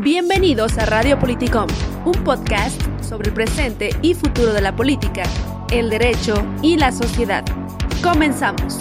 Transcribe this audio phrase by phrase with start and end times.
[0.00, 1.66] Bienvenidos a Radio Politicom,
[2.04, 5.24] un podcast sobre el presente y futuro de la política,
[5.72, 7.44] el derecho y la sociedad.
[8.00, 8.78] Comenzamos.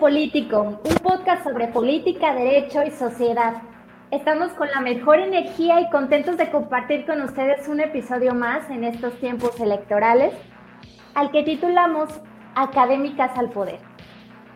[0.00, 3.60] Político, un podcast sobre política, derecho y sociedad.
[4.10, 8.84] Estamos con la mejor energía y contentos de compartir con ustedes un episodio más en
[8.84, 10.32] estos tiempos electorales,
[11.14, 12.08] al que titulamos
[12.54, 13.78] Académicas al Poder.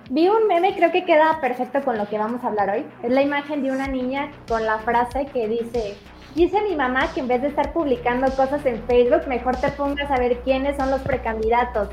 [0.08, 2.86] Vi un meme, creo que queda perfecto con lo que vamos a hablar hoy.
[3.02, 5.94] Es la imagen de una niña con la frase que dice,
[6.34, 10.10] dice mi mamá que en vez de estar publicando cosas en Facebook, mejor te pongas
[10.10, 11.90] a ver quiénes son los precandidatos.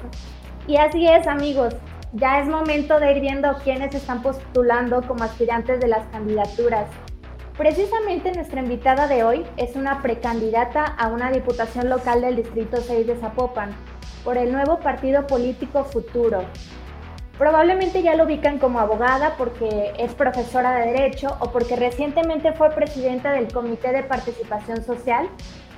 [0.67, 1.75] Y así es, amigos
[2.13, 6.87] ya es momento de ir viendo quiénes están postulando como aspirantes de las candidaturas.
[7.57, 13.07] Precisamente nuestra invitada de hoy es una precandidata a una diputación local del Distrito 6
[13.07, 13.71] de Zapopan
[14.23, 16.43] por el nuevo partido político Futuro.
[17.37, 22.69] Probablemente ya lo ubican como abogada porque es profesora de Derecho o porque recientemente fue
[22.71, 25.27] presidenta del Comité de Participación Social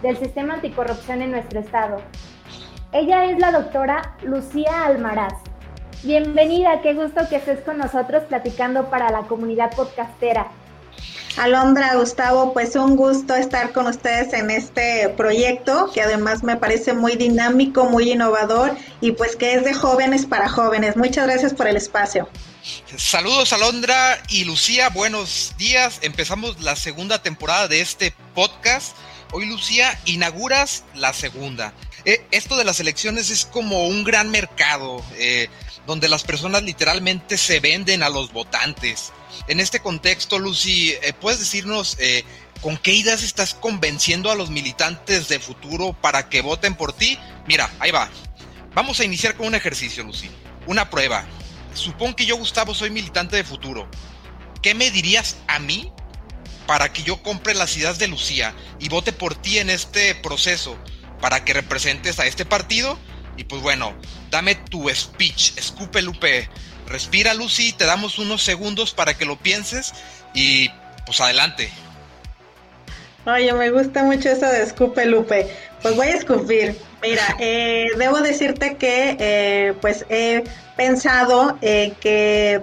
[0.02, 1.98] del Sistema Anticorrupción en nuestro estado.
[2.92, 5.43] Ella es la doctora Lucía Almaraz.
[6.04, 10.52] Bienvenida, qué gusto que estés con nosotros platicando para la comunidad podcastera.
[11.38, 16.92] Alondra, Gustavo, pues un gusto estar con ustedes en este proyecto que además me parece
[16.92, 20.98] muy dinámico, muy innovador y pues que es de jóvenes para jóvenes.
[20.98, 22.28] Muchas gracias por el espacio.
[22.98, 26.00] Saludos Alondra y Lucía, buenos días.
[26.02, 28.94] Empezamos la segunda temporada de este podcast.
[29.32, 31.74] Hoy Lucía inauguras la segunda.
[32.06, 35.02] Eh, esto de las elecciones es como un gran mercado.
[35.16, 35.48] Eh,
[35.86, 39.12] donde las personas literalmente se venden a los votantes.
[39.48, 42.24] En este contexto, Lucy, eh, ¿puedes decirnos eh,
[42.62, 47.18] con qué ideas estás convenciendo a los militantes de futuro para que voten por ti?
[47.48, 48.10] Mira, ahí va.
[48.74, 50.30] Vamos a iniciar con un ejercicio, Lucy.
[50.66, 51.26] Una prueba.
[51.74, 53.90] Supón que yo, Gustavo, soy militante de futuro.
[54.62, 55.92] ¿Qué me dirías a mí
[56.66, 60.78] para que yo compre las ideas de Lucía y vote por ti en este proceso
[61.20, 62.98] para que representes a este partido?
[63.38, 63.94] Y pues bueno,
[64.30, 66.50] dame tu speech, escupe Lupe,
[66.88, 69.94] respira Lucy, te damos unos segundos para que lo pienses
[70.34, 70.70] y
[71.06, 71.70] pues adelante.
[73.26, 75.48] Oye, me gusta mucho eso de escupe Lupe.
[75.82, 76.78] Pues voy a escupir.
[77.02, 80.44] Mira, eh, debo decirte que eh, pues he
[80.76, 82.62] pensado eh, que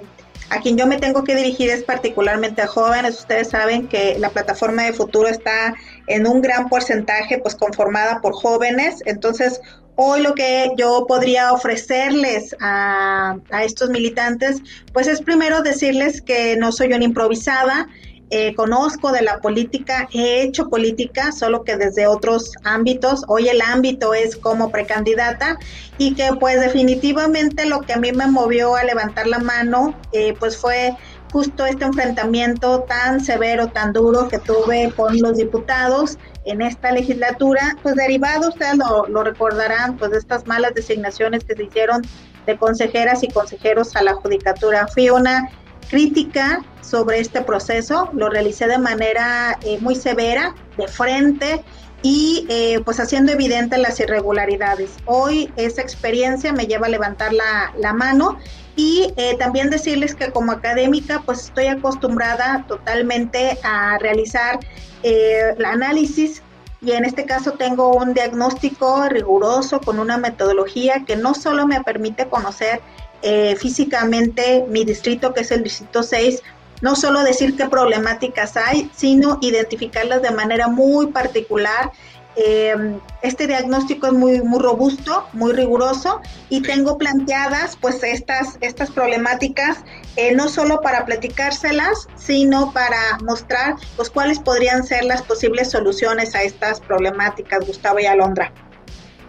[0.51, 3.21] a quien yo me tengo que dirigir es particularmente a jóvenes.
[3.21, 5.75] Ustedes saben que la plataforma de futuro está
[6.09, 8.97] en un gran porcentaje pues conformada por jóvenes.
[9.07, 9.61] Entonces,
[10.03, 14.63] Hoy lo que yo podría ofrecerles a, estos militantes,
[14.95, 17.87] pues es primero decirles que no soy una improvisada,
[18.31, 23.25] eh, conozco de la política, he hecho política, solo que desde otros ámbitos.
[23.29, 25.59] Hoy el ámbito es como precandidata
[25.99, 30.33] y que pues definitivamente lo que a mí me movió a levantar la mano, eh,
[30.41, 30.97] pues fue
[31.31, 37.77] justo este enfrentamiento tan severo, tan duro que tuve con los diputados en esta legislatura,
[37.83, 42.03] pues derivado, ustedes lo, recordarán, pues de estas malas designaciones que se hicieron
[42.47, 44.87] de consejeras y consejeros a la judicatura.
[44.89, 45.51] Fui una
[45.89, 51.63] crítica sobre este proceso, lo realicé de manera eh, muy severa, de frente
[52.03, 54.93] y eh, pues haciendo evidente las irregularidades.
[55.05, 58.39] Hoy esa experiencia me lleva a levantar la mano
[58.77, 64.61] y eh, también decirles que como académica pues estoy acostumbrada totalmente a realizar
[65.03, 66.43] eh, el análisis.
[66.83, 71.83] Y en este caso tengo un diagnóstico riguroso con una metodología que no solo me
[71.83, 72.81] permite conocer
[73.23, 76.43] eh, físicamente mi distrito, que es el distrito 6,
[76.81, 81.93] no solo decir qué problemáticas hay, sino identificarlas de manera muy particular
[82.37, 88.91] eh, este diagnóstico es muy, muy robusto, muy riguroso y tengo planteadas pues estas, estas
[88.91, 89.85] problemáticas
[90.17, 96.35] eh, no solo para platicárselas, sino para mostrar pues cuáles podrían ser las posibles soluciones
[96.35, 98.53] a estas problemáticas, Gustavo y Alondra.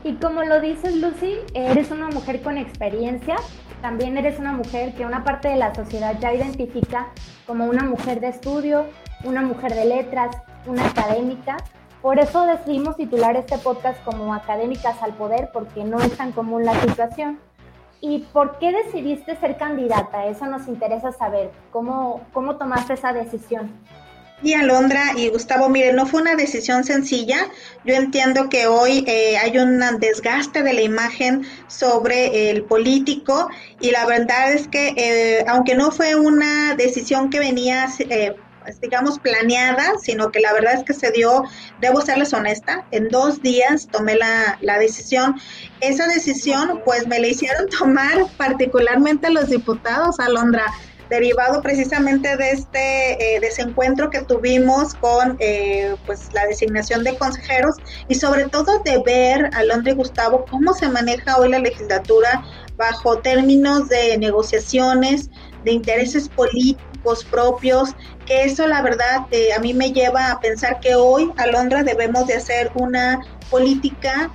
[0.03, 3.35] Y como lo dices Lucy, eres una mujer con experiencia,
[3.81, 7.07] también eres una mujer que una parte de la sociedad ya identifica
[7.47, 8.85] como una mujer de estudio,
[9.23, 11.57] una mujer de letras, una académica
[12.01, 16.65] por eso decidimos titular este podcast como Académicas al Poder, porque no es tan común
[16.65, 17.39] la situación.
[18.01, 20.25] ¿Y por qué decidiste ser candidata?
[20.25, 21.51] Eso nos interesa saber.
[21.71, 23.71] ¿Cómo, cómo tomaste esa decisión?
[24.43, 27.47] Y Alondra y Gustavo, mire, no fue una decisión sencilla.
[27.85, 33.49] Yo entiendo que hoy eh, hay un desgaste de la imagen sobre el político
[33.79, 38.35] y la verdad es que eh, aunque no fue una decisión que venía, eh,
[38.81, 41.43] digamos, planeada, sino que la verdad es que se dio,
[41.79, 45.35] debo serles honesta, en dos días tomé la, la decisión.
[45.79, 50.65] Esa decisión pues me la hicieron tomar particularmente los diputados, Alondra
[51.11, 57.75] derivado precisamente de este eh, desencuentro que tuvimos con eh, pues la designación de consejeros
[58.07, 62.41] y sobre todo de ver, Alondra y Gustavo, cómo se maneja hoy la legislatura
[62.77, 65.29] bajo términos de negociaciones,
[65.65, 66.90] de intereses políticos
[67.29, 67.95] propios,
[68.25, 72.27] que eso la verdad eh, a mí me lleva a pensar que hoy, Alondra, debemos
[72.27, 73.19] de hacer una
[73.49, 74.31] política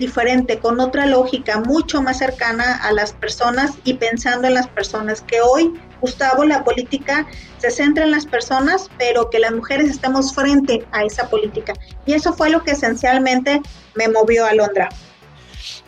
[0.00, 5.22] diferente, con otra lógica, mucho más cercana a las personas y pensando en las personas
[5.22, 7.26] que hoy Gustavo, la política
[7.58, 11.74] se centra en las personas, pero que las mujeres estemos frente a esa política.
[12.06, 13.60] Y eso fue lo que esencialmente
[13.94, 14.88] me movió a Londra.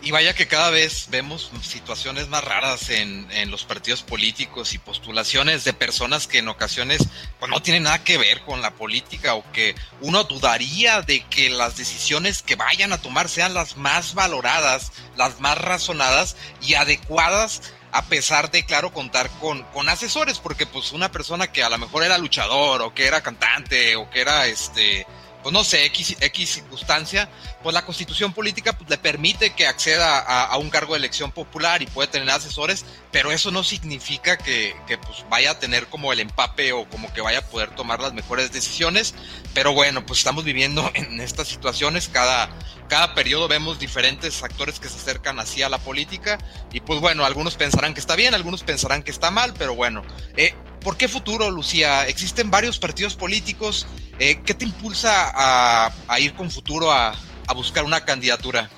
[0.02, 5.64] Y vaya que cada vez vemos situaciones más raras en, los partidos políticos y postulaciones
[5.64, 7.02] de personas que en ocasiones
[7.38, 11.50] pues, no tienen nada que ver con la política o que uno dudaría de que
[11.50, 17.75] las decisiones que vayan a tomar sean las más valoradas, las más razonadas y adecuadas
[17.93, 21.76] a pesar de, claro, contar con, con asesores, porque pues una persona que a lo
[21.76, 25.06] mejor era luchador o que era cantante o que era este
[25.43, 27.29] pues no sé, X, X circunstancia,
[27.62, 31.82] pues la constitución política pues, le permite que acceda a, un cargo de elección popular
[31.82, 36.20] y puede tener asesores, pero eso no significa que, pues vaya a tener como el
[36.20, 39.14] empape o como que vaya a poder tomar las mejores decisiones.
[39.54, 42.50] Pero bueno, pues estamos viviendo en estas situaciones, cada,
[42.88, 46.38] cada periodo vemos diferentes actores que se acercan así a la política
[46.72, 50.02] y pues bueno, algunos pensarán que está bien, algunos pensarán que está mal, pero bueno,
[50.36, 52.06] eh, ¿por qué futuro, Lucía?
[52.06, 53.86] Existen varios partidos políticos
[54.20, 57.14] eh, ¿Qué te impulsa a, ir con futuro a,
[57.54, 58.70] buscar una candidatura?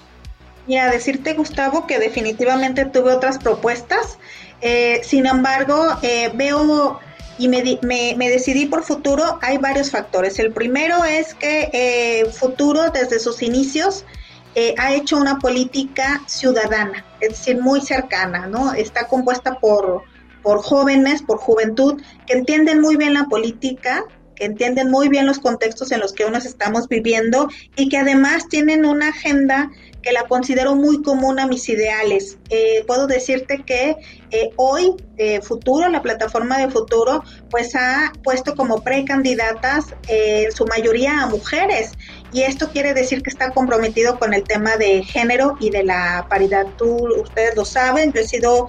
[0.66, 4.18] Y a decirte, Gustavo, que definitivamente tuve otras propuestas.
[4.60, 7.00] Eh, sin embargo, eh, veo
[7.38, 9.38] y me, decidí por futuro.
[9.42, 10.38] Hay varios factores.
[10.38, 14.04] El primero es que futuro, desde sus inicios,
[14.78, 18.74] ha hecho una política ciudadana, es decir, muy cercana, ¿no?
[18.74, 20.04] Está compuesta por,
[20.42, 25.38] por jóvenes, por juventud, que entienden muy bien la política, que entienden muy bien los
[25.38, 29.70] contextos en los que nos estamos viviendo y que además tienen una agenda
[30.02, 32.36] que la considero muy común a mis ideales.
[32.50, 33.96] Eh, puedo decirte que
[34.30, 40.66] eh, hoy eh, Futuro, la plataforma de Futuro, pues ha puesto como precandidatas en su
[40.66, 41.92] mayoría a mujeres
[42.32, 46.26] y esto quiere decir que está comprometido con el tema de género y de la
[46.28, 46.66] paridad.
[46.76, 48.68] Tú, ustedes lo saben, yo he sido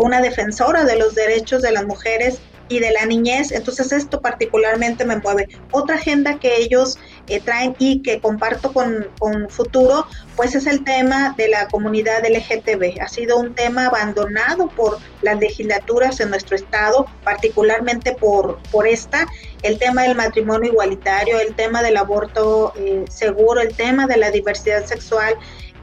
[0.00, 5.04] una defensora de los derechos de las mujeres y de la niñez, entonces esto particularmente
[5.04, 5.48] me mueve.
[5.70, 10.06] Otra agenda que ellos eh, traen y que comparto con, con, Futuro,
[10.36, 13.00] pues es el tema de la comunidad LGTB.
[13.00, 19.26] Ha sido un tema abandonado por las legislaturas en nuestro estado, particularmente por, por esta,
[19.62, 24.30] el tema del matrimonio igualitario, el tema del aborto eh, seguro, el tema de la
[24.30, 25.34] diversidad sexual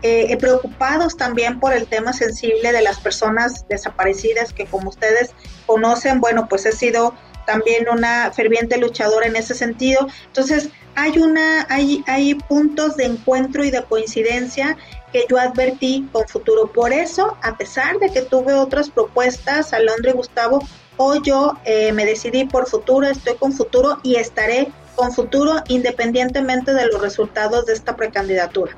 [0.04, 5.32] eh, preocupados también por el tema sensible de las personas desaparecidas, que como ustedes
[5.66, 7.14] conocen, bueno, pues he sido
[7.46, 10.08] también una ferviente luchadora en ese sentido.
[10.28, 14.78] Entonces, hay una, hay, hay puntos de encuentro y de coincidencia
[15.12, 16.72] que yo advertí con futuro.
[16.72, 20.68] Por eso, a pesar de que tuve otras propuestas, Alondra y Gustavo,
[20.98, 26.74] hoy yo eh, me decidí por futuro, estoy con futuro y estaré con futuro independientemente
[26.74, 28.76] de los resultados de esta precandidatura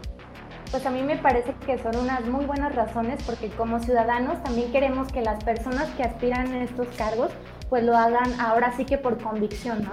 [0.74, 4.72] pues a mí me parece que son unas muy buenas razones porque como ciudadanos también
[4.72, 7.30] queremos que las personas que aspiran a estos cargos
[7.70, 9.92] pues lo hagan ahora sí que por convicción, ¿no?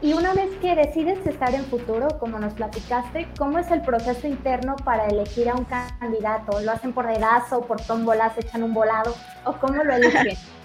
[0.00, 4.26] Y una vez que decides estar en futuro, como nos platicaste, ¿cómo es el proceso
[4.26, 6.62] interno para elegir a un candidato?
[6.62, 10.38] ¿Lo hacen por dedazo, por tómbolas, echan un volado o cómo lo eligen?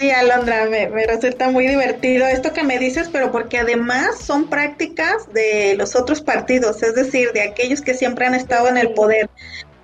[0.00, 5.30] Sí, Alondra, me, resulta muy divertido esto que me dices, pero porque además son prácticas
[5.34, 9.28] de los otros partidos, es decir, de aquellos que siempre han estado en el poder.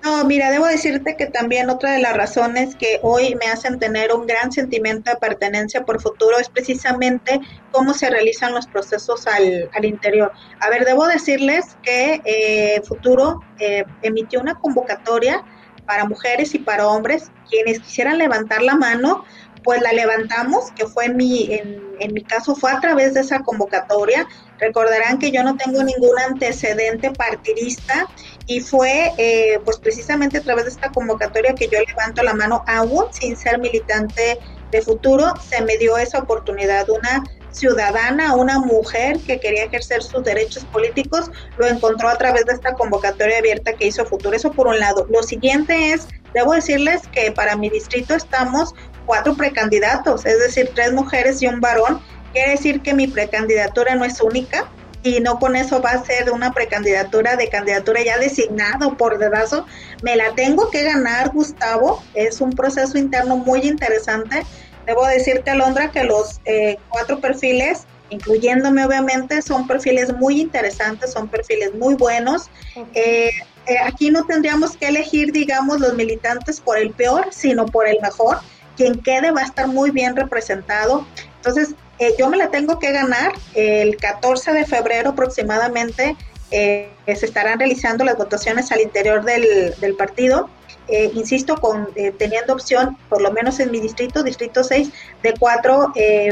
[0.03, 4.11] No, mira, debo decirte que también otra de las razones que hoy me hacen tener
[4.11, 7.39] un gran sentimiento de pertenencia por futuro es precisamente
[7.71, 10.31] cómo se realizan los procesos al, al interior.
[10.61, 15.43] A ver, debo decirles que eh, Futuro eh, emitió una convocatoria
[15.85, 19.23] para mujeres y para hombres, quienes quisieran levantar la mano
[19.67, 23.39] pues la levantamos, que fue en mi, en, mi caso fue a través de esa
[23.39, 24.25] convocatoria.
[24.59, 28.07] Recordarán que yo no tengo ningún antecedente partidista
[28.45, 32.63] y fue eh, pues precisamente a través de esta convocatoria que yo levanto la mano
[32.65, 34.39] aún sin ser militante
[34.71, 40.23] de futuro, se me dio esa oportunidad, una ciudadana, una mujer que quería ejercer sus
[40.23, 44.33] derechos políticos, lo encontró a través de esta convocatoria abierta que hizo Futuro.
[44.33, 45.05] Eso por un lado.
[45.09, 48.73] Lo siguiente es, debo decirles que para mi distrito estamos
[49.07, 51.99] cuatro precandidatos, es decir, tres mujeres y un varón.
[52.33, 54.69] Quiere decir que mi precandidatura no es única
[55.01, 59.65] y no con eso va a ser una precandidatura de candidatura ya designado por dedazo.
[60.03, 62.03] Me la tengo que ganar, Gustavo.
[62.13, 64.45] Es un proceso interno muy interesante.
[64.85, 71.27] Debo decirte, Alondra, que los eh, cuatro perfiles, incluyéndome obviamente, son perfiles muy interesantes, son
[71.27, 72.49] perfiles muy buenos.
[72.93, 73.31] Eh,
[73.67, 77.99] eh, aquí no tendríamos que elegir, digamos, los militantes por el peor, sino por el
[78.01, 78.39] mejor.
[78.77, 81.05] Quien quede va a estar muy bien representado.
[81.37, 86.15] Entonces, eh, yo me la tengo que ganar el 14 de febrero aproximadamente.
[86.51, 90.49] Eh, se estarán realizando las votaciones al interior del, del partido.
[90.89, 94.89] Eh, insisto, con teniendo opción, por lo menos en mi distrito, distrito 6,
[95.21, 95.91] de cuatro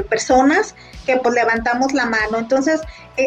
[0.10, 0.76] personas
[1.06, 2.38] que pues levantamos la mano.
[2.38, 2.80] Entonces,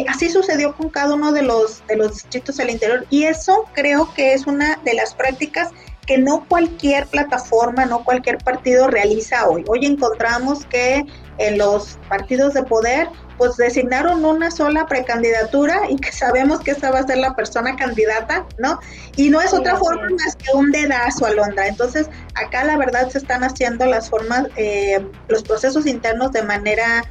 [0.08, 4.14] así sucedió con cada uno de los, de los distritos al interior y eso creo
[4.14, 5.70] que es una de las prácticas
[6.08, 9.62] que no cualquier plataforma, no cualquier partido realiza hoy.
[9.68, 11.04] Hoy encontramos que
[11.36, 16.90] en los partidos de poder, pues designaron una sola precandidatura y que sabemos que esa
[16.90, 18.80] va a ser la persona candidata, ¿no?
[19.16, 21.68] Y no es otra forma más que un dedazo, Alondra.
[21.68, 27.04] Entonces, acá la verdad se están haciendo las formas, eh, los procesos internos de manera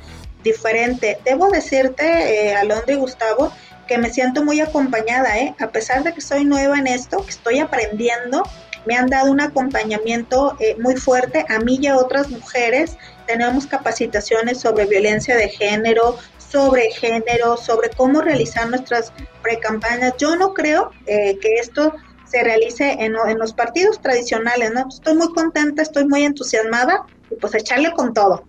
[0.44, 1.20] diferente.
[1.24, 3.52] Debo decirte, eh, Alondra y Gustavo,
[3.88, 5.56] que me siento muy acompañada, ¿eh?
[5.60, 8.44] A pesar de que soy nueva en esto, que estoy aprendiendo,
[8.88, 12.98] me han dado un acompañamiento eh, muy fuerte a mí y a otras mujeres.
[13.28, 19.12] Tenemos capacitaciones sobre violencia de género, sobre género, sobre cómo realizar nuestras
[19.44, 20.14] precampañas.
[20.18, 21.94] Yo no creo eh, que esto
[22.26, 24.88] se realice en, en, los partidos tradicionales, ¿no?
[24.88, 28.46] Estoy muy contenta, estoy muy entusiasmada y pues echarle con todo.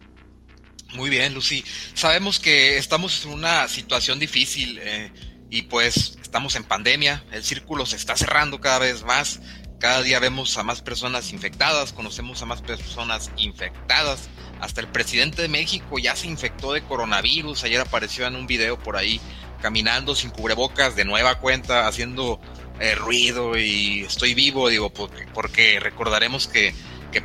[0.95, 1.64] Muy bien, Lucy.
[1.95, 5.12] Sabemos que estamos en una situación difícil eh,
[5.50, 9.40] y pues estamos en pandemia, el círculo se está cerrando cada vez más,
[9.78, 14.28] cada día vemos a más personas infectadas, conocemos a más personas infectadas.
[14.61, 17.64] Hasta el presidente de México ya se infectó de coronavirus.
[17.64, 19.20] Ayer apareció en un video por ahí
[19.62, 22.40] caminando sin cubrebocas de nueva cuenta, haciendo
[22.80, 26.75] eh, ruido y estoy vivo, digo, porque, recordaremos que,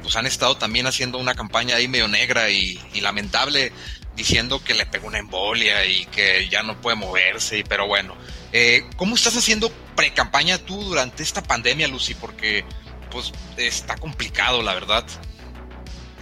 [0.01, 3.71] pues han estado también haciendo una campaña ahí medio negra y lamentable
[4.15, 8.15] diciendo que le pegó una embolia y que ya no puede moverse, pero bueno,
[8.55, 12.13] eh, ¿Cómo estás haciendo pre-campaña tú durante esta pandemia, Lucy?
[12.13, 12.63] Porque
[13.09, 15.03] pues está complicado, la verdad.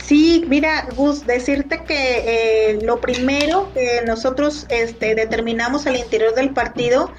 [0.02, 6.52] Sí, mira, Gus, decirte que eh, lo primero que nosotros este, determinamos al interior del
[6.52, 7.14] partido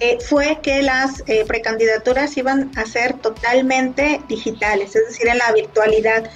[0.00, 6.28] eh, fue que las precandidaturas iban a ser totalmente digitales, es decir, en la virtualidad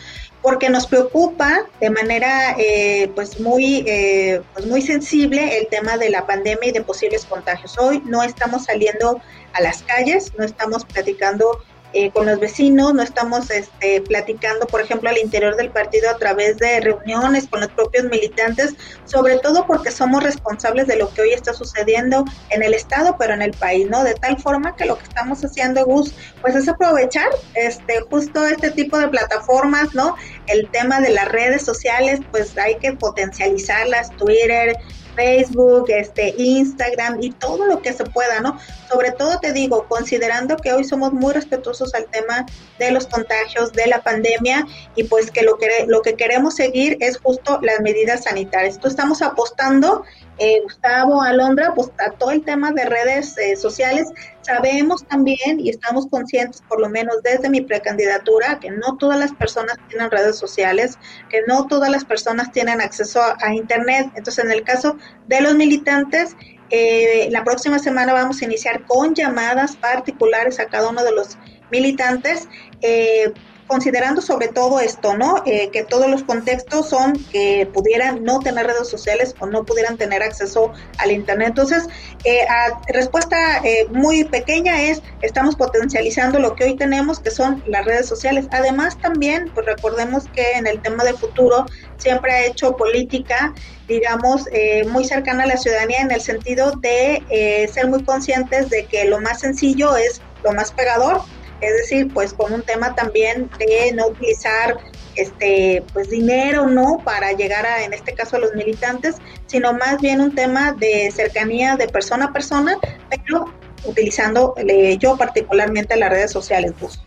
[0.43, 6.11] porque nos preocupa de manera eh, pues muy eh, pues muy sensible el tema de
[6.11, 7.79] la pandemia y de posibles contagios.
[7.79, 9.21] Hoy no estamos saliendo
[9.53, 11.61] a las calles, no estamos platicando
[11.93, 16.17] eh, con los vecinos, no estamos este, platicando, por ejemplo, al interior del partido a
[16.17, 21.23] través de reuniones con los propios militantes, sobre todo porque somos responsables de lo que
[21.23, 24.05] hoy está sucediendo en el Estado, pero en el país, ¿no?
[24.05, 28.71] De tal forma que lo que estamos haciendo, Gus, pues es aprovechar este, justo este
[28.71, 30.17] tipo de plataformas, ¿no?
[30.47, 34.77] El tema de las redes sociales, pues hay que potencializarlas, Twitter,
[35.21, 38.59] Facebook, este, Instagram y todo lo que se pueda, ¿no?
[38.91, 42.47] Sobre todo te digo, considerando que hoy somos muy respetuosos al tema
[42.79, 46.97] de los contagios, de la pandemia y pues que lo que, lo que queremos seguir
[47.01, 48.77] es justo las medidas sanitarias.
[48.77, 50.05] Entonces estamos apostando
[50.41, 54.09] eh, Gustavo, Alondra, pues a todo el tema de redes eh, sociales.
[54.41, 59.35] Sabemos también y estamos conscientes, por lo menos desde mi precandidatura, que no todas las
[59.35, 64.11] personas tienen redes sociales, que no todas las personas tienen acceso a, Internet.
[64.17, 64.97] Entonces, en el caso
[65.29, 66.35] de los militantes,
[66.71, 71.37] eh, la próxima semana vamos a iniciar con llamadas particulares a cada uno de los
[71.71, 72.49] militantes
[72.81, 73.33] eh,
[73.71, 75.45] considerando sobre todo esto, ¿no?
[75.47, 79.97] Eh, que todos los contextos son que pudieran no tener redes sociales o no pudieran
[79.97, 81.51] tener acceso al Internet.
[81.51, 81.85] Entonces,
[82.25, 82.45] eh,
[82.89, 88.09] respuesta eh, muy pequeña es, estamos potencializando lo que hoy tenemos, que son las redes
[88.09, 88.49] sociales.
[88.51, 91.65] Además, también, pues recordemos que en el tema de futuro
[91.97, 93.55] siempre ha hecho política
[93.87, 94.45] digamos,
[94.87, 99.21] muy cercana a la ciudadanía en el sentido de ser muy conscientes de que lo
[99.21, 101.23] más sencillo es lo más pegador
[101.61, 104.79] es decir, pues con un tema también de no utilizar
[105.17, 110.01] este pues dinero no para llegar a en este caso a los militantes, sino más
[110.01, 113.53] bien un tema de cercanía de persona a persona, pero
[113.85, 114.55] utilizando
[114.99, 116.73] yo particularmente las redes sociales.
[116.79, 117.01] Pues.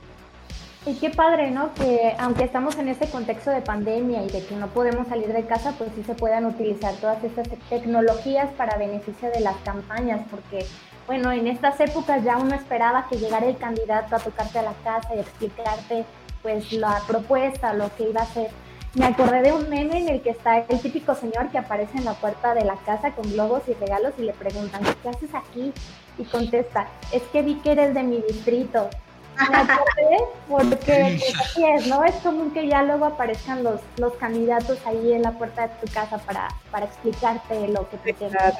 [0.86, 1.74] Y qué padre, ¿no?
[1.76, 5.46] Que aunque estamos en este contexto de pandemia y de que no podemos salir de
[5.46, 10.66] casa, pues sí se puedan utilizar todas estas tecnologías para beneficio de las campañas, porque,
[11.08, 14.74] bueno, en estas épocas ya uno esperaba que llegara el candidato a tocarte a la
[14.84, 16.06] casa y explicarte,
[16.42, 18.50] pues, la propuesta, lo que iba a hacer.
[18.96, 22.06] Me acordé de un meme en el que está el típico señor que aparece en
[22.06, 25.74] la puerta de la casa con globos y regalos y le preguntan, ¿qué haces aquí?
[26.20, 28.90] Y contesta, es que vi que eres de mi distrito
[30.48, 32.04] porque pues, así es, ¿no?
[32.04, 35.92] Es común que ya luego aparezcan los, los candidatos ahí en la puerta de tu
[35.92, 38.54] casa para, para explicarte lo que tú quieres.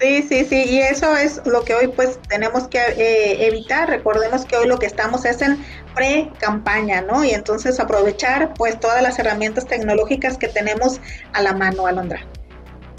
[0.00, 3.88] Sí, sí, sí, y eso es lo que hoy pues tenemos que eh, evitar.
[3.88, 7.24] Recordemos que hoy lo que estamos es en pre-campaña, ¿no?
[7.24, 11.00] Y entonces aprovechar pues todas las herramientas tecnológicas que tenemos
[11.32, 12.26] a la mano, Alondra.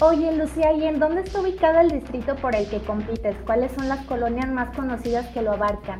[0.00, 3.36] Oye, Lucía, ¿y en dónde está ubicado el distrito por el que compites?
[3.46, 5.98] ¿Cuáles son las colonias más conocidas que lo abarcan?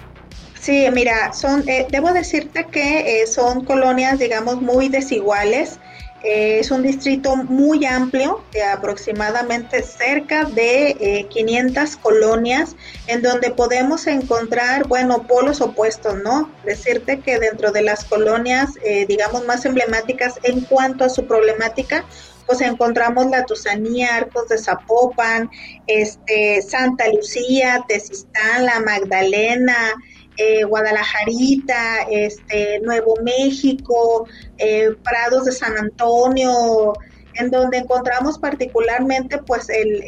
[0.59, 5.79] Sí, mira, son, eh, debo decirte que eh, son colonias, digamos, muy desiguales.
[6.25, 12.77] Eh, es un distrito muy amplio, de aproximadamente cerca de 500 colonias,
[13.07, 16.51] en donde podemos encontrar, bueno, polos opuestos, ¿no?
[16.65, 18.71] Decirte que dentro de las colonias,
[19.07, 22.05] digamos, más emblemáticas en cuanto a su problemática,
[22.47, 25.51] pues encontramos la Tusanía, Arcos de Zapopan,
[25.87, 29.95] este, Santa Lucía, Tezistán, La Magdalena,
[30.37, 34.27] eh, Guadalajarita, este, Nuevo México,
[34.59, 36.93] eh, Prados de San Antonio,
[37.37, 40.03] en donde encontramos particularmente pues el,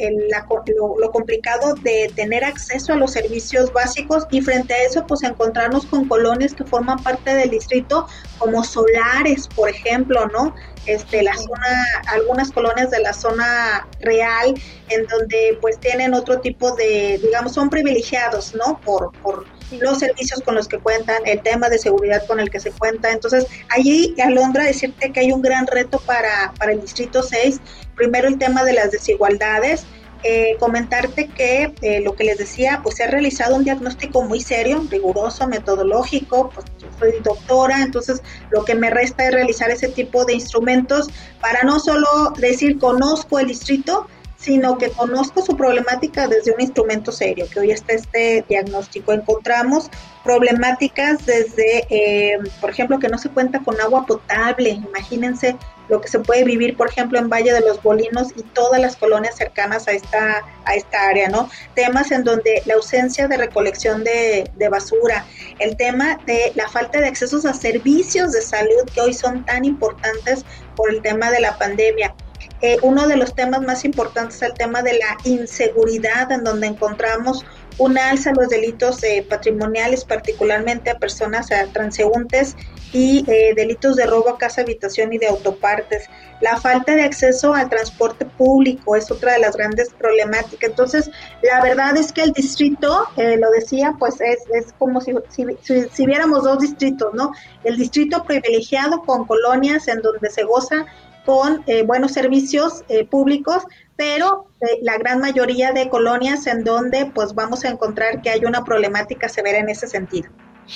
[0.77, 5.85] lo, complicado de tener acceso a los servicios básicos y frente a eso pues encontrarnos
[5.85, 8.07] con colonias que forman parte del distrito
[8.37, 10.55] como Solares, por ejemplo, ¿no?
[10.85, 14.53] Este, la zona, algunas colonias de la zona real
[14.89, 18.79] en donde pues tienen otro tipo de, digamos, son privilegiados, ¿no?
[18.79, 22.59] Por, por los servicios con los que cuentan, el tema de seguridad con el que
[22.59, 23.11] se cuenta.
[23.11, 27.59] Entonces, allí, Alondra, decirte que hay un gran reto para, para el Distrito 6.
[27.95, 29.85] Primero, el tema de las desigualdades.
[30.23, 34.41] Eh, comentarte que eh, lo que les decía, pues se ha realizado un diagnóstico muy
[34.41, 39.89] serio, riguroso, metodológico, pues yo soy doctora, entonces lo que me resta es realizar ese
[39.89, 41.07] tipo de instrumentos
[41.39, 42.07] para no solo
[42.39, 47.71] decir conozco el distrito, sino que conozco su problemática desde un instrumento serio, que hoy
[47.71, 49.11] está este diagnóstico.
[49.11, 49.89] Encontramos
[50.23, 54.69] problemáticas desde, eh, por ejemplo, que no se cuenta con agua potable.
[54.69, 55.57] Imagínense
[55.89, 58.95] lo que se puede vivir, por ejemplo, en Valle de los Bolinos y todas las
[58.95, 61.49] colonias cercanas a esta, a esta área, ¿no?
[61.75, 65.25] Temas en donde la ausencia de recolección de, de basura,
[65.59, 69.65] el tema de la falta de accesos a servicios de salud que hoy son tan
[69.65, 70.45] importantes
[70.75, 72.13] por el tema de la pandemia
[72.61, 76.67] eh, uno de los temas más importantes es el tema de la inseguridad, en donde
[76.67, 77.45] encontramos
[77.77, 82.55] un alza en los delitos eh, patrimoniales, particularmente a personas a transeúntes
[82.91, 86.09] y eh, delitos de robo a casa, habitación y de autopartes.
[86.41, 90.71] La falta de acceso al transporte público es otra de las grandes problemáticas.
[90.71, 91.11] Entonces,
[91.43, 95.45] la verdad es que el distrito, lo decía, pues es, es como si, si,
[95.91, 97.31] si, viéramos dos distritos, ¿no?
[97.63, 100.85] El distrito privilegiado con colonias en donde se goza
[101.27, 103.65] con eh, buenos servicios eh, públicos,
[103.97, 108.45] pero eh, la gran mayoría de colonias en donde pues vamos a encontrar que hay
[108.45, 110.29] una problemática severa en ese sentido.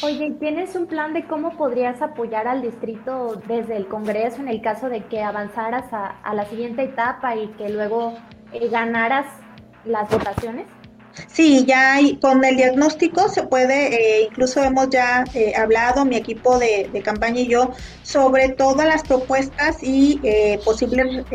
[0.04, 4.62] Oye, ¿tienes un plan de cómo podrías apoyar al distrito desde el Congreso en el
[4.62, 8.14] caso de que avanzaras a, a la siguiente etapa y que luego
[8.70, 9.28] ganaras
[9.86, 10.68] las votaciones?
[11.28, 16.16] Sí, ya hay, con el diagnóstico se puede, eh, incluso hemos ya eh, hablado, mi
[16.16, 17.72] equipo de, campaña y yo,
[18.04, 21.26] sobre todas las propuestas y eh, posibles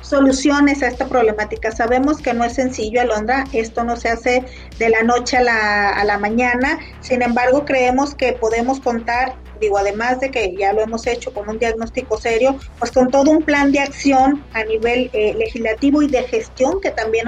[0.00, 1.70] soluciones a esta problemática.
[1.70, 4.44] Sabemos que no es sencillo, Alondra, esto no se hace
[4.78, 9.78] de la noche a la, a la mañana, sin embargo creemos que podemos contar digo,
[9.78, 13.42] además de que ya lo hemos hecho con un diagnóstico serio, pues con todo un
[13.42, 17.26] plan de acción a nivel eh, legislativo y de gestión que también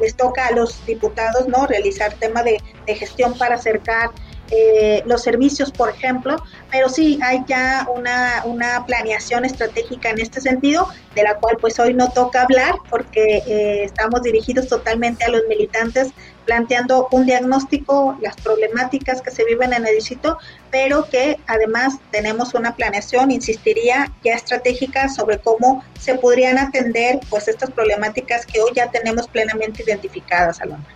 [0.00, 1.66] les toca a los diputados, ¿no?
[1.66, 4.10] Realizar tema de, de gestión para acercar
[4.50, 10.40] eh, los servicios, por ejemplo, pero sí hay ya una, una planeación estratégica en este
[10.40, 15.28] sentido, de la cual pues hoy no toca hablar porque eh, estamos dirigidos totalmente a
[15.28, 16.12] los militantes
[16.48, 20.38] planteando un diagnóstico, las problemáticas que se viven en el distrito,
[20.70, 27.48] pero que además tenemos una planeación, insistiría, ya estratégica sobre cómo se podrían atender pues
[27.48, 30.90] estas problemáticas que hoy ya tenemos plenamente identificadas, Alondra.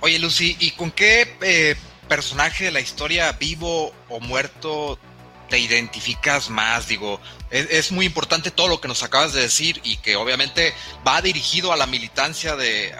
[0.00, 1.76] Oye, Lucy, ¿y con qué eh,
[2.08, 4.98] personaje de la historia vivo o muerto
[5.48, 6.88] te identificas más?
[6.88, 7.20] Digo,
[7.50, 10.74] es, muy importante todo lo que nos acabas de decir y que obviamente
[11.06, 12.94] va dirigido a la militancia de,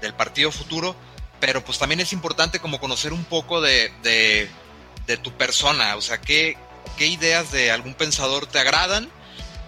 [0.00, 0.96] del Partido Futuro,
[1.40, 6.20] pero pues también es importante como conocer un poco de, de tu persona, o sea,
[6.20, 6.56] ¿qué,
[6.96, 9.08] qué ideas de algún pensador te agradan.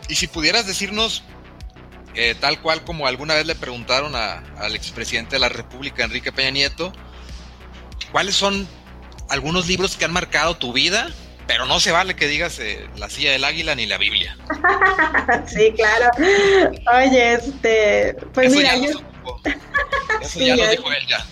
[0.08, 1.22] Y si pudieras decirnos,
[2.14, 6.50] eh, tal cual como alguna vez le preguntaron al expresidente de la República, Enrique Peña
[6.50, 6.92] Nieto,
[8.10, 8.66] ¿cuáles son
[9.28, 11.10] algunos libros que han marcado tu vida?
[11.48, 14.36] Pero no se vale que digas eh, La silla del águila ni la Biblia.
[15.46, 16.10] sí, claro.
[16.94, 18.90] Oye, este, pues mira, yo...
[20.22, 21.24] Eso ya lo dijo él ya.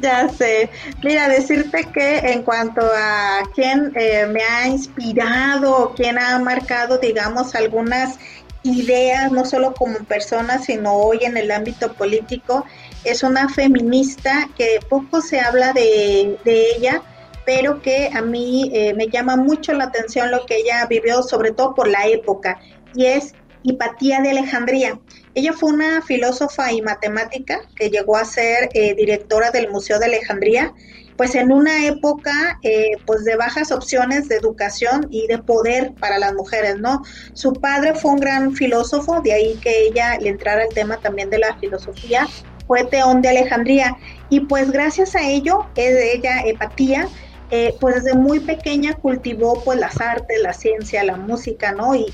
[0.00, 0.70] Ya sé.
[1.02, 7.54] Mira, decirte que en cuanto a quién eh, me ha inspirado, quién ha marcado, digamos,
[7.54, 8.18] algunas
[8.62, 12.64] ideas, no solo como persona, sino hoy en el ámbito político,
[13.04, 17.02] es una feminista que poco se habla de, ella,
[17.44, 21.52] pero que a mí eh, me llama mucho la atención lo que ella vivió, sobre
[21.52, 22.60] todo por la época,
[22.94, 24.98] y es Hipatía de Alejandría.
[25.34, 30.06] Ella fue una filósofa y matemática que llegó a ser eh, directora del Museo de
[30.06, 30.74] Alejandría,
[31.16, 36.18] pues en una época eh, pues de bajas opciones de educación y de poder para
[36.18, 37.02] las mujeres, ¿no?
[37.34, 41.30] Su padre fue un gran filósofo, de ahí que ella le entrara el tema también
[41.30, 42.26] de la filosofía,
[42.66, 43.96] fue Teón de Alejandría,
[44.30, 47.08] y pues gracias a ello, ella, Hepatía,
[47.54, 51.94] eh, pues desde muy pequeña cultivó pues las artes, la ciencia, la música, ¿no?
[51.94, 52.06] Y,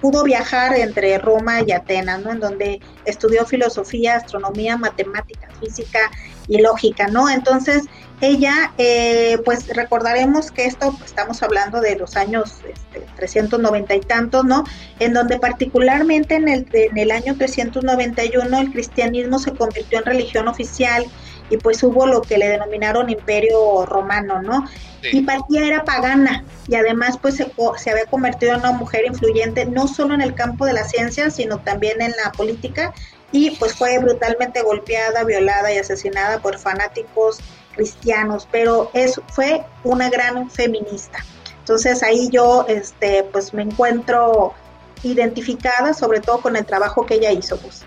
[0.00, 2.30] pudo viajar entre Roma y Atenas, ¿no?
[2.30, 5.98] En donde estudió filosofía, astronomía, matemática, física
[6.46, 7.28] y lógica, ¿no?
[7.28, 7.82] Entonces,
[8.20, 14.00] ella, eh, pues recordaremos que esto, pues, estamos hablando de los años este, 390 y
[14.00, 14.62] tantos, ¿no?
[15.00, 20.46] En donde particularmente en el, en el año 391 el cristianismo se convirtió en religión
[20.46, 21.04] oficial
[21.50, 24.64] y pues hubo lo que le denominaron imperio romano, ¿no?
[25.12, 29.66] Y Partía era pagana y además pues se, se, había convertido en una mujer influyente
[29.66, 32.94] no solo en el campo de la ciencia, sino también en la política
[33.30, 37.38] y pues fue brutalmente golpeada, violada y asesinada por fanáticos
[37.74, 41.18] cristianos, pero es, fue una gran feminista.
[41.58, 44.54] Entonces ahí yo este, pues me encuentro
[45.02, 47.56] identificada sobre todo con el trabajo que ella hizo.
[47.58, 47.84] Pues.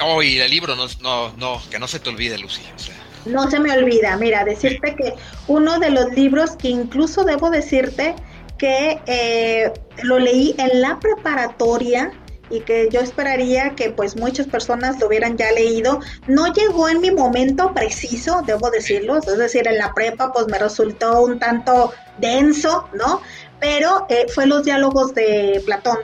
[0.00, 2.66] Oh, y el libro, no, no, no, que no se te olvide, Lucía.
[3.24, 5.14] No se me olvida, mira, decirte que
[5.48, 8.14] uno de los libros que incluso debo decirte
[8.58, 12.12] que eh, lo leí en la preparatoria
[12.50, 16.00] y que yo esperaría que pues muchas personas lo hubieran ya leído.
[16.26, 20.58] No llegó en mi momento preciso, debo decirlo, es decir, en la prepa pues me
[20.58, 23.20] resultó un tanto denso, ¿no?
[23.58, 25.98] Pero eh, fue los diálogos de Platón.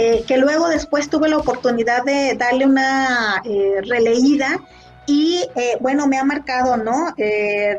[0.00, 4.60] Eh, que luego después tuve la oportunidad de darle una eh, releída
[5.06, 7.12] y eh, bueno, me ha marcado, ¿no?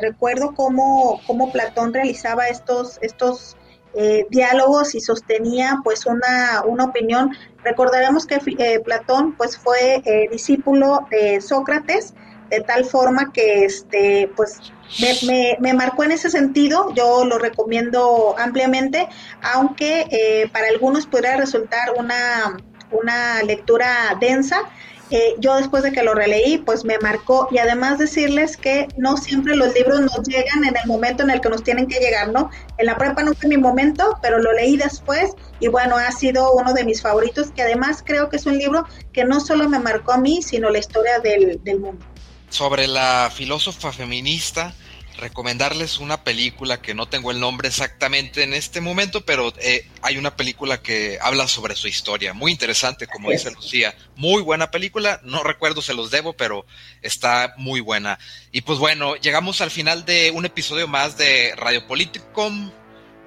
[0.01, 3.55] recuerdo cómo, cómo, Platón realizaba estos, estos
[4.29, 7.31] diálogos y sostenía pues una, una opinión.
[7.63, 12.13] Recordaremos que Platón pues fue discípulo de Sócrates,
[12.49, 14.59] de tal forma que este pues
[15.25, 19.07] me, me, marcó en ese sentido, yo lo recomiendo ampliamente,
[19.41, 22.57] aunque eh, para algunos podría resultar una,
[22.91, 24.63] una lectura densa,
[25.11, 29.17] eh, yo después de que lo releí, pues me marcó y además decirles que no
[29.17, 32.31] siempre los libros nos llegan en el momento en el que nos tienen que llegar,
[32.31, 32.51] ¿no?
[32.77, 36.53] En la prepa no fue mi momento, pero lo leí después y bueno, ha sido
[36.53, 39.79] uno de mis favoritos, que además creo que es un libro que no solo me
[39.79, 42.05] marcó a mí, sino la historia del, del mundo
[42.49, 44.73] sobre la filósofa feminista,
[45.19, 50.17] recomendarles una película que no tengo el nombre exactamente en este momento, pero eh, hay
[50.17, 55.19] una película que habla sobre su historia, muy interesante, como dice Lucía, muy buena película,
[55.23, 56.65] no recuerdo, se los debo, pero
[57.01, 58.17] está muy buena.
[58.51, 62.71] Y pues bueno, llegamos al final de un episodio más de Radio Politicom,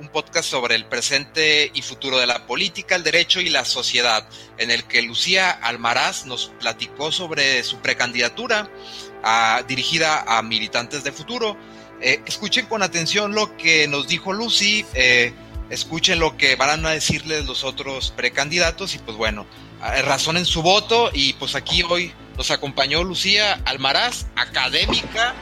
[0.01, 4.27] un podcast sobre el presente y futuro de la política, el derecho y la sociedad,
[4.59, 8.69] en el que Lucía Almaraz nos platicó sobre su precandidatura
[9.67, 11.57] dirigida a militantes de futuro.
[12.01, 15.33] Eh, escuchen con atención lo que nos dijo Lucy, eh,
[15.71, 19.47] escuchen lo que van a decirles los otros precandidatos y pues bueno,
[19.81, 25.35] razonen su voto y pues aquí hoy nos acompañó Lucía Almaraz, académica,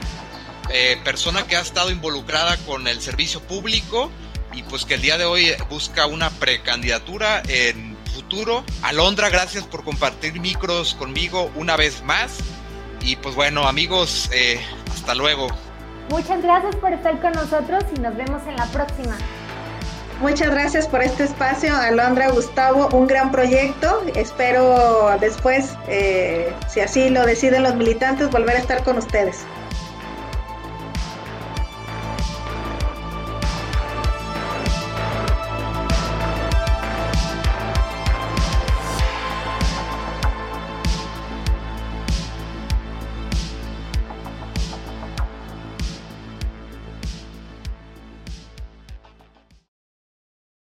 [0.70, 4.10] eh, persona que ha estado involucrada con el servicio público
[4.52, 8.64] y pues que el día de hoy busca una precandidatura en futuro.
[8.82, 12.38] Alondra, gracias por compartir micros conmigo una vez más.
[13.02, 14.60] Y pues bueno, amigos, eh,
[14.92, 15.48] hasta luego.
[16.10, 19.16] Muchas gracias por estar con nosotros y nos vemos en la próxima.
[20.20, 24.02] Muchas gracias por este espacio, Alondra, Gustavo, un gran proyecto.
[24.14, 29.46] Espero después, eh, si así lo deciden los militantes, volver a estar con ustedes.